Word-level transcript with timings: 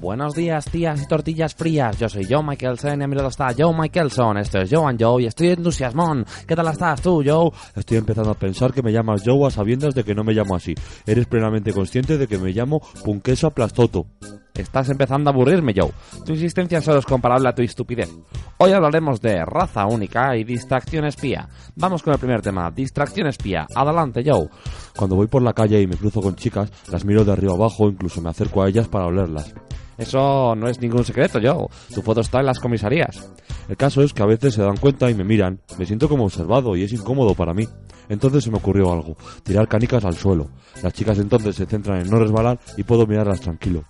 Buenos 0.00 0.34
días, 0.34 0.64
tías 0.64 1.02
y 1.02 1.06
tortillas 1.06 1.54
frías. 1.54 1.98
Yo 1.98 2.08
soy 2.08 2.24
Joe 2.24 2.42
Michaelson 2.42 3.02
y 3.02 3.04
a 3.04 3.06
mi 3.06 3.14
lado 3.14 3.28
está 3.28 3.52
Joe 3.56 3.78
Michaelson. 3.78 4.38
Esto 4.38 4.58
es 4.58 4.70
Joe 4.72 4.88
and 4.88 4.98
Joe 4.98 5.22
y 5.22 5.26
estoy 5.26 5.48
entusiasmón. 5.48 6.24
¿Qué 6.48 6.56
tal 6.56 6.68
estás 6.68 7.02
tú, 7.02 7.22
Joe? 7.22 7.50
Estoy 7.76 7.98
empezando 7.98 8.30
a 8.30 8.34
pensar 8.34 8.72
que 8.72 8.82
me 8.82 8.92
llamas 8.92 9.20
Joe 9.22 9.46
a 9.46 9.50
sabiendas 9.50 9.94
de 9.94 10.02
que 10.02 10.14
no 10.14 10.24
me 10.24 10.32
llamo 10.32 10.56
así. 10.56 10.74
Eres 11.04 11.26
plenamente 11.26 11.74
consciente 11.74 12.16
de 12.16 12.26
que 12.26 12.38
me 12.38 12.52
llamo 12.52 12.80
Punqueso 13.04 13.48
Aplastoto. 13.48 14.06
Estás 14.54 14.88
empezando 14.88 15.28
a 15.28 15.34
aburrirme, 15.34 15.74
Joe. 15.76 15.92
Tu 16.24 16.32
insistencia 16.32 16.80
solo 16.80 17.00
es 17.00 17.06
comparable 17.06 17.50
a 17.50 17.54
tu 17.54 17.60
estupidez. 17.60 18.08
Hoy 18.56 18.72
hablaremos 18.72 19.20
de 19.20 19.44
raza 19.44 19.84
única 19.84 20.34
y 20.34 20.44
distracción 20.44 21.04
espía. 21.04 21.46
Vamos 21.76 22.02
con 22.02 22.14
el 22.14 22.18
primer 22.18 22.40
tema, 22.40 22.70
distracción 22.70 23.26
espía. 23.26 23.66
Adelante, 23.74 24.22
Joe. 24.24 24.48
Cuando 24.96 25.16
voy 25.16 25.26
por 25.26 25.42
la 25.42 25.52
calle 25.52 25.82
y 25.82 25.86
me 25.86 25.96
cruzo 25.96 26.22
con 26.22 26.36
chicas, 26.36 26.72
las 26.90 27.04
miro 27.04 27.22
de 27.22 27.32
arriba 27.32 27.52
abajo, 27.52 27.90
incluso 27.90 28.22
me 28.22 28.30
acerco 28.30 28.62
a 28.62 28.68
ellas 28.70 28.88
para 28.88 29.04
olerlas. 29.04 29.52
Eso 30.00 30.54
no 30.56 30.66
es 30.66 30.80
ningún 30.80 31.04
secreto, 31.04 31.38
Joe. 31.42 31.68
Tu 31.94 32.00
foto 32.00 32.22
está 32.22 32.40
en 32.40 32.46
las 32.46 32.58
comisarías. 32.58 33.30
El 33.68 33.76
caso 33.76 34.02
es 34.02 34.14
que 34.14 34.22
a 34.22 34.26
veces 34.26 34.54
se 34.54 34.62
dan 34.62 34.78
cuenta 34.78 35.10
y 35.10 35.14
me 35.14 35.24
miran. 35.24 35.60
Me 35.78 35.84
siento 35.84 36.08
como 36.08 36.24
observado 36.24 36.74
y 36.74 36.84
es 36.84 36.92
incómodo 36.92 37.34
para 37.34 37.52
mí. 37.52 37.68
Entonces 38.08 38.42
se 38.42 38.50
me 38.50 38.56
ocurrió 38.56 38.92
algo, 38.92 39.16
tirar 39.44 39.68
canicas 39.68 40.04
al 40.06 40.16
suelo. 40.16 40.48
Las 40.82 40.94
chicas 40.94 41.18
entonces 41.18 41.54
se 41.54 41.66
centran 41.66 42.00
en 42.00 42.10
no 42.10 42.18
resbalar 42.18 42.58
y 42.78 42.82
puedo 42.82 43.06
mirarlas 43.06 43.40
tranquilo. 43.40 43.84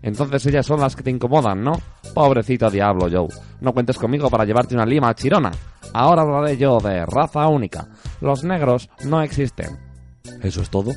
Entonces 0.00 0.46
ellas 0.46 0.64
son 0.64 0.80
las 0.80 0.94
que 0.94 1.02
te 1.02 1.10
incomodan, 1.10 1.62
¿no? 1.64 1.72
Pobrecito 2.14 2.70
diablo, 2.70 3.08
Joe. 3.10 3.28
No 3.60 3.74
cuentes 3.74 3.98
conmigo 3.98 4.30
para 4.30 4.44
llevarte 4.44 4.76
una 4.76 4.86
lima 4.86 5.12
chirona. 5.14 5.50
Ahora 5.92 6.22
hablaré 6.22 6.56
yo 6.56 6.78
de 6.78 7.04
raza 7.04 7.48
única. 7.48 7.88
Los 8.20 8.44
negros 8.44 8.88
no 9.04 9.20
existen. 9.22 9.76
¿Eso 10.42 10.62
es 10.62 10.70
todo? 10.70 10.92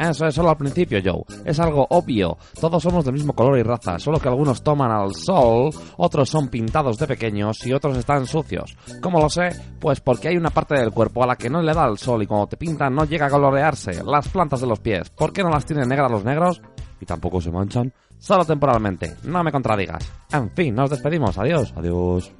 Eso 0.00 0.26
es 0.26 0.34
solo 0.34 0.48
al 0.48 0.56
principio, 0.56 0.98
Joe. 1.04 1.24
Es 1.44 1.60
algo 1.60 1.86
obvio. 1.90 2.38
Todos 2.58 2.82
somos 2.82 3.04
del 3.04 3.12
mismo 3.12 3.34
color 3.34 3.58
y 3.58 3.62
raza, 3.62 3.98
solo 3.98 4.18
que 4.18 4.28
algunos 4.28 4.62
toman 4.62 4.90
al 4.90 5.14
sol, 5.14 5.68
otros 5.98 6.30
son 6.30 6.48
pintados 6.48 6.96
de 6.96 7.06
pequeños 7.06 7.66
y 7.66 7.74
otros 7.74 7.98
están 7.98 8.26
sucios. 8.26 8.74
¿Cómo 9.02 9.20
lo 9.20 9.28
sé? 9.28 9.50
Pues 9.78 10.00
porque 10.00 10.28
hay 10.28 10.38
una 10.38 10.48
parte 10.48 10.74
del 10.74 10.90
cuerpo 10.90 11.22
a 11.22 11.26
la 11.26 11.36
que 11.36 11.50
no 11.50 11.60
le 11.60 11.74
da 11.74 11.86
el 11.86 11.98
sol 11.98 12.22
y 12.22 12.26
cuando 12.26 12.46
te 12.46 12.56
pintan 12.56 12.94
no 12.94 13.04
llega 13.04 13.26
a 13.26 13.30
colorearse. 13.30 14.02
Las 14.02 14.28
plantas 14.28 14.62
de 14.62 14.68
los 14.68 14.80
pies. 14.80 15.10
¿Por 15.10 15.34
qué 15.34 15.42
no 15.42 15.50
las 15.50 15.66
tienen 15.66 15.86
negras 15.86 16.10
los 16.10 16.24
negros? 16.24 16.62
¿Y 16.98 17.04
tampoco 17.04 17.42
se 17.42 17.50
manchan? 17.50 17.92
Solo 18.18 18.46
temporalmente. 18.46 19.16
No 19.24 19.44
me 19.44 19.52
contradigas. 19.52 20.10
En 20.32 20.50
fin, 20.50 20.74
nos 20.74 20.88
despedimos. 20.88 21.36
Adiós. 21.36 21.74
Adiós. 21.76 22.32